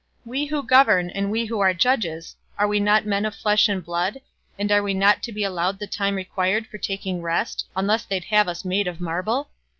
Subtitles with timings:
[0.25, 3.85] We who govern and we who are judges are we not men of flesh and
[3.85, 4.19] blood,
[4.57, 8.23] and are we not to be allowed the time required for taking rest, unless they'd
[8.23, 9.51] have us made of marble?